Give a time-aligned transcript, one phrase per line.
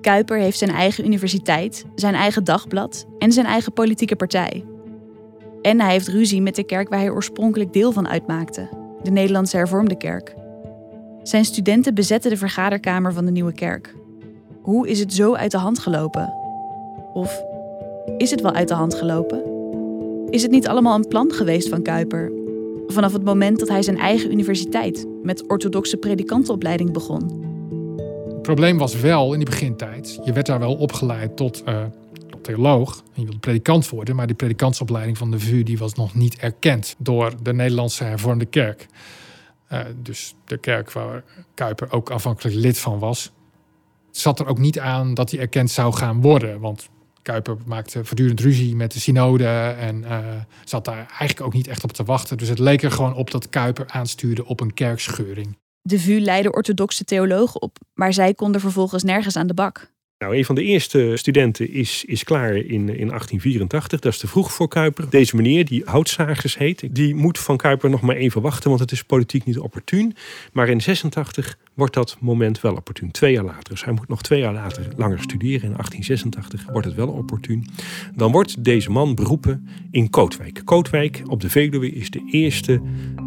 [0.00, 4.64] Kuiper heeft zijn eigen universiteit, zijn eigen dagblad en zijn eigen politieke partij.
[5.62, 8.68] En hij heeft ruzie met de kerk waar hij oorspronkelijk deel van uitmaakte,
[9.02, 10.34] de Nederlandse Hervormde Kerk.
[11.22, 13.94] Zijn studenten bezetten de vergaderkamer van de nieuwe kerk.
[14.62, 16.34] Hoe is het zo uit de hand gelopen?
[17.12, 17.42] Of
[18.16, 19.42] is het wel uit de hand gelopen?
[20.30, 22.32] Is het niet allemaal een plan geweest van Kuiper?
[22.86, 27.49] Vanaf het moment dat hij zijn eigen universiteit met orthodoxe predikantenopleiding begon.
[28.40, 31.84] Het probleem was wel in die begintijd, je werd daar wel opgeleid tot, uh,
[32.30, 32.96] tot theoloog.
[32.96, 36.36] En je wilde predikant worden, maar die predikantsopleiding van de VU die was nog niet
[36.36, 38.86] erkend door de Nederlandse hervormde kerk.
[39.72, 41.24] Uh, dus de kerk waar
[41.54, 43.32] Kuiper ook afhankelijk lid van was,
[44.10, 46.60] zat er ook niet aan dat hij erkend zou gaan worden.
[46.60, 46.88] Want
[47.22, 49.46] Kuiper maakte voortdurend ruzie met de synode
[49.78, 50.18] en uh,
[50.64, 52.38] zat daar eigenlijk ook niet echt op te wachten.
[52.38, 55.56] Dus het leek er gewoon op dat Kuiper aanstuurde op een kerkscheuring.
[55.82, 59.90] De VU leidde orthodoxe theologen op, maar zij konden vervolgens nergens aan de bak.
[60.20, 64.00] Nou, een van de eerste studenten is, is klaar in, in 1884.
[64.00, 65.10] Dat is te vroeg voor Kuiper.
[65.10, 68.92] Deze meneer, die Houtzagers heet, die moet van Kuiper nog maar even wachten, want het
[68.92, 70.14] is politiek niet opportun.
[70.52, 73.10] Maar in 86 wordt dat moment wel opportun.
[73.10, 73.70] Twee jaar later.
[73.70, 75.70] Dus hij moet nog twee jaar later langer studeren.
[75.70, 77.66] In 1886 wordt het wel opportun.
[78.14, 80.60] Dan wordt deze man beroepen in Kootwijk.
[80.64, 82.80] Kootwijk op de Veluwe is de eerste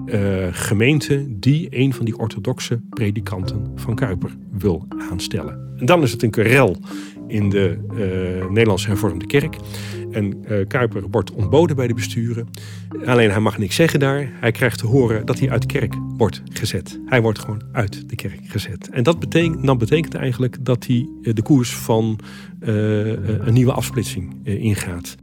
[0.06, 5.74] uh, gemeente die een van die orthodoxe predikanten van Kuiper wil aanstellen.
[5.78, 6.78] En dan is het een querel
[7.28, 9.56] in de uh, Nederlandse hervormde kerk.
[10.12, 12.50] En uh, Kuiper wordt ontboden bij de besturen.
[13.06, 14.32] Alleen hij mag niks zeggen daar.
[14.40, 17.00] Hij krijgt te horen dat hij uit de kerk wordt gezet.
[17.06, 18.90] Hij wordt gewoon uit de kerk gezet.
[18.90, 22.20] En dat betekent, dat betekent eigenlijk dat hij de koers van
[22.60, 25.16] een nieuwe afsplitsing ingaat.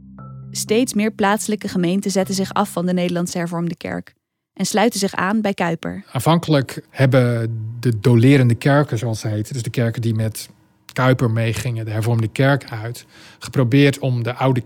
[0.51, 4.15] Steeds meer plaatselijke gemeenten zetten zich af van de Nederlandse hervormde kerk
[4.53, 6.03] en sluiten zich aan bij Kuiper.
[6.11, 10.49] Aanvankelijk hebben de dolerende kerken, zoals ze heten, dus de kerken die met
[10.93, 13.05] Kuiper meegingen, de hervormde kerk uit,
[13.39, 14.61] geprobeerd om de oude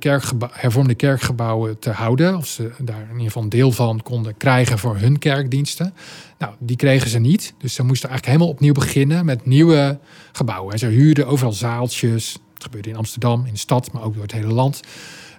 [0.52, 2.38] hervormde kerkgebouwen te houden.
[2.38, 5.93] Of ze daar in ieder geval deel van konden krijgen voor hun kerkdiensten.
[6.37, 7.54] Nou, die kregen ze niet.
[7.58, 9.99] Dus ze moesten eigenlijk helemaal opnieuw beginnen met nieuwe
[10.31, 10.73] gebouwen.
[10.73, 12.37] En ze huurden overal zaaltjes.
[12.54, 14.80] Het gebeurde in Amsterdam, in de stad, maar ook door het hele land.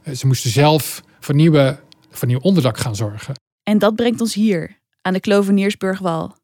[0.02, 1.78] Eh, ze moesten zelf voor, nieuwe,
[2.10, 3.34] voor nieuw onderdak gaan zorgen.
[3.68, 6.36] En dat brengt ons hier, aan de Kloveniersburgwal.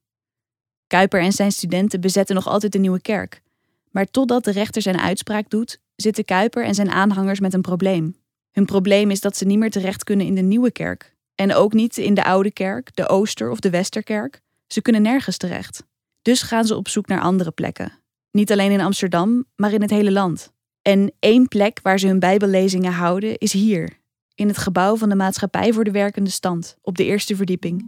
[0.87, 3.43] Kuiper en zijn studenten bezetten nog altijd de nieuwe kerk.
[3.91, 8.17] Maar totdat de rechter zijn uitspraak doet, zitten Kuiper en zijn aanhangers met een probleem.
[8.51, 11.15] Hun probleem is dat ze niet meer terecht kunnen in de nieuwe kerk.
[11.35, 14.41] En ook niet in de oude kerk, de Ooster- of de Westerkerk.
[14.67, 15.85] Ze kunnen nergens terecht.
[16.23, 17.93] Dus gaan ze op zoek naar andere plekken.
[18.31, 20.53] Niet alleen in Amsterdam, maar in het hele land.
[20.83, 24.01] En één plek waar ze hun Bijbellezingen houden is hier,
[24.35, 27.85] in het gebouw van de Maatschappij voor de Werkende Stand, op de eerste verdieping.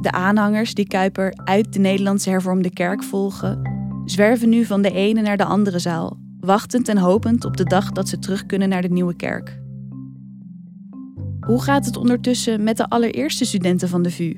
[0.00, 3.62] De aanhangers die Kuiper uit de Nederlandse hervormde kerk volgen,
[4.04, 7.90] zwerven nu van de ene naar de andere zaal, wachtend en hopend op de dag
[7.90, 9.60] dat ze terug kunnen naar de nieuwe kerk.
[11.40, 14.36] Hoe gaat het ondertussen met de allereerste studenten van de VU?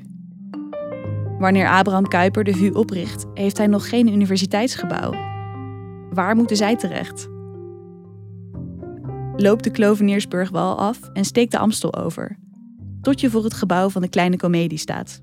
[1.39, 5.11] Wanneer Abraham Kuyper de VU opricht, heeft hij nog geen universiteitsgebouw.
[6.09, 7.31] Waar moeten zij terecht?
[9.35, 12.37] Loop de Kloveniersburgwal af en steek de Amstel over,
[13.01, 15.21] tot je voor het gebouw van de Kleine Comedie staat.